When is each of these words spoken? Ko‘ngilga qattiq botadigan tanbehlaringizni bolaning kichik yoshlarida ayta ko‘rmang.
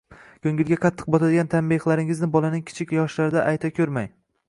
Ko‘ngilga 0.45 0.77
qattiq 0.85 1.11
botadigan 1.17 1.51
tanbehlaringizni 1.53 2.31
bolaning 2.39 2.67
kichik 2.73 2.97
yoshlarida 2.99 3.49
ayta 3.55 3.77
ko‘rmang. 3.79 4.15